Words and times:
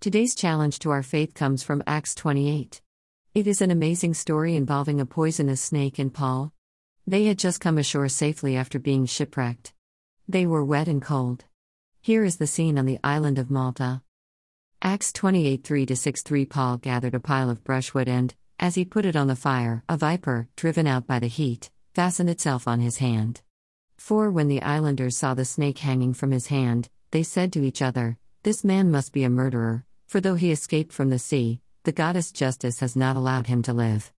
Today's 0.00 0.36
challenge 0.36 0.78
to 0.78 0.92
our 0.92 1.02
faith 1.02 1.34
comes 1.34 1.64
from 1.64 1.82
Acts 1.84 2.14
28. 2.14 2.80
It 3.34 3.48
is 3.48 3.60
an 3.60 3.72
amazing 3.72 4.14
story 4.14 4.54
involving 4.54 5.00
a 5.00 5.04
poisonous 5.04 5.60
snake 5.60 5.98
and 5.98 6.14
Paul. 6.14 6.52
They 7.04 7.24
had 7.24 7.36
just 7.36 7.60
come 7.60 7.78
ashore 7.78 8.08
safely 8.08 8.56
after 8.56 8.78
being 8.78 9.06
shipwrecked. 9.06 9.72
They 10.28 10.46
were 10.46 10.64
wet 10.64 10.86
and 10.86 11.02
cold. 11.02 11.46
Here 12.00 12.22
is 12.22 12.36
the 12.36 12.46
scene 12.46 12.78
on 12.78 12.86
the 12.86 13.00
island 13.02 13.40
of 13.40 13.50
Malta. 13.50 14.02
Acts 14.80 15.12
28 15.12 15.64
3 15.64 15.92
6 15.92 16.22
3 16.22 16.46
Paul 16.46 16.76
gathered 16.76 17.16
a 17.16 17.20
pile 17.20 17.50
of 17.50 17.64
brushwood 17.64 18.06
and, 18.06 18.36
as 18.60 18.76
he 18.76 18.84
put 18.84 19.04
it 19.04 19.16
on 19.16 19.26
the 19.26 19.34
fire, 19.34 19.82
a 19.88 19.96
viper, 19.96 20.46
driven 20.54 20.86
out 20.86 21.08
by 21.08 21.18
the 21.18 21.26
heat, 21.26 21.70
fastened 21.92 22.30
itself 22.30 22.68
on 22.68 22.78
his 22.78 22.98
hand. 22.98 23.40
4 23.96 24.30
When 24.30 24.46
the 24.46 24.62
islanders 24.62 25.16
saw 25.16 25.34
the 25.34 25.44
snake 25.44 25.78
hanging 25.78 26.14
from 26.14 26.30
his 26.30 26.46
hand, 26.46 26.88
they 27.10 27.24
said 27.24 27.52
to 27.54 27.64
each 27.64 27.82
other, 27.82 28.16
This 28.44 28.62
man 28.62 28.92
must 28.92 29.12
be 29.12 29.24
a 29.24 29.28
murderer, 29.28 29.84
for 30.08 30.22
though 30.22 30.36
he 30.36 30.50
escaped 30.50 30.90
from 30.90 31.10
the 31.10 31.18
sea, 31.18 31.60
the 31.84 31.92
goddess 31.92 32.32
Justice 32.32 32.80
has 32.80 32.96
not 32.96 33.14
allowed 33.14 33.46
him 33.46 33.60
to 33.62 33.74
live. 33.74 34.10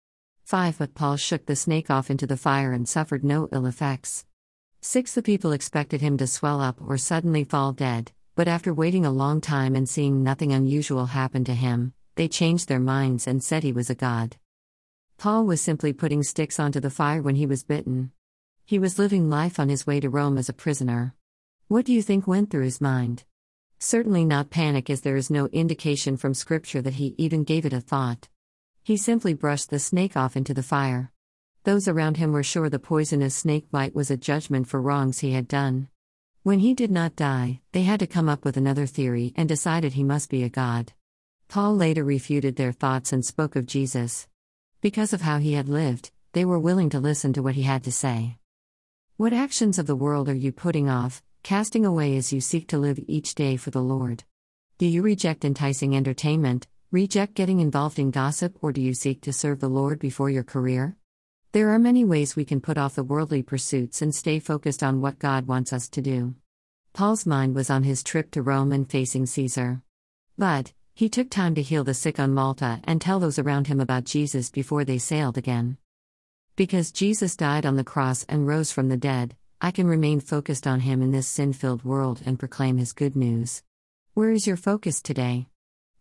5 0.45 0.77
But 0.77 0.93
Paul 0.93 1.17
shook 1.17 1.47
the 1.47 1.55
snake 1.55 1.89
off 1.89 2.11
into 2.11 2.27
the 2.27 2.37
fire 2.37 2.73
and 2.73 2.87
suffered 2.87 3.23
no 3.23 3.49
ill 3.51 3.65
effects. 3.65 4.23
6 4.81 5.15
The 5.15 5.23
people 5.23 5.51
expected 5.51 5.99
him 5.99 6.15
to 6.17 6.27
swell 6.27 6.61
up 6.61 6.79
or 6.79 6.97
suddenly 6.99 7.43
fall 7.43 7.73
dead, 7.73 8.11
but 8.35 8.47
after 8.47 8.71
waiting 8.71 9.03
a 9.03 9.11
long 9.11 9.41
time 9.41 9.75
and 9.75 9.89
seeing 9.89 10.23
nothing 10.23 10.53
unusual 10.53 11.07
happen 11.07 11.43
to 11.45 11.55
him, 11.55 11.93
they 12.13 12.27
changed 12.27 12.67
their 12.67 12.79
minds 12.79 13.25
and 13.25 13.43
said 13.43 13.63
he 13.63 13.73
was 13.73 13.89
a 13.89 13.95
god. 13.95 14.37
Paul 15.17 15.45
was 15.45 15.59
simply 15.59 15.91
putting 15.91 16.21
sticks 16.21 16.59
onto 16.59 16.79
the 16.79 16.91
fire 16.91 17.23
when 17.23 17.35
he 17.35 17.47
was 17.47 17.63
bitten. 17.63 18.11
He 18.63 18.77
was 18.77 18.99
living 18.99 19.27
life 19.27 19.59
on 19.59 19.69
his 19.69 19.87
way 19.87 19.99
to 20.01 20.09
Rome 20.09 20.37
as 20.37 20.49
a 20.49 20.53
prisoner. 20.53 21.15
What 21.67 21.85
do 21.85 21.93
you 21.93 22.03
think 22.03 22.27
went 22.27 22.51
through 22.51 22.65
his 22.65 22.79
mind? 22.79 23.23
Certainly 23.81 24.25
not 24.25 24.49
panic, 24.49 24.89
as 24.89 25.01
there 25.01 25.15
is 25.15 25.29
no 25.29 25.47
indication 25.47 26.17
from 26.17 26.33
Scripture 26.33 26.81
that 26.81 26.95
he 26.95 27.15
even 27.17 27.45
gave 27.45 27.65
it 27.65 27.71
a 27.71 27.79
thought. 27.79 28.27
He 28.83 28.97
simply 28.97 29.33
brushed 29.33 29.69
the 29.69 29.79
snake 29.79 30.17
off 30.17 30.35
into 30.35 30.53
the 30.53 30.63
fire. 30.63 31.13
Those 31.63 31.87
around 31.87 32.17
him 32.17 32.33
were 32.33 32.43
sure 32.43 32.69
the 32.69 32.77
poisonous 32.77 33.35
snake 33.35 33.71
bite 33.71 33.95
was 33.95 34.11
a 34.11 34.17
judgment 34.17 34.67
for 34.67 34.81
wrongs 34.81 35.19
he 35.19 35.31
had 35.31 35.47
done. 35.47 35.87
When 36.43 36.59
he 36.59 36.73
did 36.73 36.91
not 36.91 37.15
die, 37.15 37.61
they 37.71 37.83
had 37.83 38.01
to 38.01 38.07
come 38.07 38.27
up 38.27 38.43
with 38.43 38.57
another 38.57 38.85
theory 38.85 39.33
and 39.37 39.47
decided 39.47 39.93
he 39.93 40.03
must 40.03 40.29
be 40.29 40.43
a 40.43 40.49
god. 40.49 40.91
Paul 41.47 41.75
later 41.75 42.03
refuted 42.03 42.57
their 42.57 42.73
thoughts 42.73 43.13
and 43.13 43.23
spoke 43.23 43.55
of 43.55 43.65
Jesus. 43.65 44.27
Because 44.81 45.13
of 45.13 45.21
how 45.21 45.37
he 45.37 45.53
had 45.53 45.69
lived, 45.69 46.11
they 46.33 46.43
were 46.43 46.59
willing 46.59 46.89
to 46.89 46.99
listen 46.99 47.31
to 47.33 47.43
what 47.43 47.55
he 47.55 47.63
had 47.63 47.83
to 47.85 47.91
say. 47.91 48.37
What 49.15 49.33
actions 49.33 49.79
of 49.79 49.87
the 49.87 49.95
world 49.95 50.27
are 50.27 50.33
you 50.33 50.51
putting 50.51 50.89
off, 50.89 51.21
casting 51.43 51.85
away 51.85 52.17
as 52.17 52.31
you 52.33 52.41
seek 52.41 52.67
to 52.69 52.77
live 52.77 52.99
each 53.07 53.35
day 53.35 53.57
for 53.57 53.71
the 53.71 53.81
Lord? 53.81 54.23
Do 54.77 54.85
you 54.85 55.01
reject 55.01 55.45
enticing 55.45 55.95
entertainment, 55.95 56.67
Reject 56.91 57.35
getting 57.35 57.59
involved 57.59 57.99
in 57.99 58.09
gossip, 58.09 58.57
or 58.63 58.71
do 58.71 58.81
you 58.81 58.95
seek 58.95 59.21
to 59.21 59.31
serve 59.31 59.59
the 59.59 59.69
Lord 59.69 59.99
before 59.99 60.31
your 60.31 60.43
career? 60.43 60.95
There 61.51 61.69
are 61.69 61.77
many 61.77 62.03
ways 62.03 62.35
we 62.35 62.45
can 62.45 62.61
put 62.61 62.79
off 62.79 62.95
the 62.95 63.03
worldly 63.03 63.43
pursuits 63.43 64.01
and 64.01 64.13
stay 64.13 64.39
focused 64.39 64.81
on 64.81 64.99
what 64.99 65.19
God 65.19 65.45
wants 65.45 65.71
us 65.71 65.87
to 65.89 66.01
do. 66.01 66.33
Paul's 66.93 67.27
mind 67.27 67.53
was 67.53 67.69
on 67.69 67.83
his 67.83 68.01
trip 68.01 68.31
to 68.31 68.41
Rome 68.41 68.71
and 68.71 68.89
facing 68.89 69.27
Caesar. 69.27 69.83
But, 70.35 70.73
he 70.95 71.09
took 71.09 71.29
time 71.29 71.53
to 71.53 71.61
heal 71.61 71.83
the 71.83 71.93
sick 71.93 72.19
on 72.19 72.33
Malta 72.33 72.81
and 72.85 72.99
tell 72.99 73.19
those 73.19 73.37
around 73.37 73.67
him 73.67 73.79
about 73.79 74.05
Jesus 74.05 74.49
before 74.49 74.83
they 74.83 74.97
sailed 74.97 75.37
again. 75.37 75.77
Because 76.55 76.91
Jesus 76.91 77.35
died 77.35 77.67
on 77.67 77.75
the 77.75 77.83
cross 77.83 78.25
and 78.27 78.47
rose 78.47 78.71
from 78.71 78.89
the 78.89 78.97
dead, 78.97 79.35
I 79.61 79.71
can 79.71 79.87
remain 79.87 80.21
focused 80.21 80.65
on 80.65 80.79
him 80.79 81.01
in 81.01 81.11
this 81.11 81.27
sin 81.27 81.51
filled 81.51 81.83
world 81.83 82.21
and 82.25 82.39
proclaim 82.39 82.77
his 82.77 82.93
good 82.93 83.15
news. 83.15 83.61
Where 84.13 84.31
is 84.31 84.47
your 84.47 84.55
focus 84.55 85.01
today? 85.01 85.47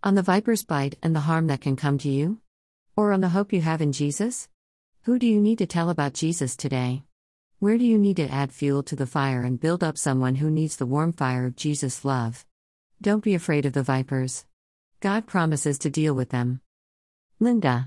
On 0.05 0.14
the 0.14 0.23
viper's 0.23 0.64
bite 0.64 0.97
and 1.03 1.14
the 1.14 1.27
harm 1.27 1.48
that 1.48 1.61
can 1.61 1.75
come 1.75 1.98
to 1.98 2.09
you? 2.09 2.41
Or 2.97 3.12
on 3.12 3.20
the 3.20 3.31
hope 3.31 3.53
you 3.53 3.61
have 3.61 3.81
in 3.81 3.92
Jesus? 3.92 4.48
Who 5.03 5.19
do 5.19 5.27
you 5.27 5.41
need 5.41 5.59
to 5.59 5.67
tell 5.67 5.91
about 5.91 6.14
Jesus 6.14 6.55
today? 6.55 7.03
Where 7.59 7.79
do 7.79 7.85
you 7.85 7.98
need 7.98 8.17
to 8.17 8.29
add 8.29 8.52
fuel 8.52 8.85
to 8.85 8.97
the 8.97 9.07
fire 9.07 9.42
and 9.42 9.58
build 9.58 9.83
up 9.83 9.98
someone 9.98 10.36
who 10.36 10.51
needs 10.51 10.77
the 10.77 10.86
warm 10.86 11.13
fire 11.13 11.45
of 11.45 11.57
Jesus' 11.57 12.05
love? 12.05 12.47
Don't 13.01 13.24
be 13.24 13.35
afraid 13.35 13.67
of 13.67 13.73
the 13.73 13.83
vipers. 13.83 14.45
God 15.01 15.27
promises 15.27 15.79
to 15.79 15.91
deal 15.91 16.14
with 16.14 16.30
them. 16.30 16.61
Linda. 17.41 17.86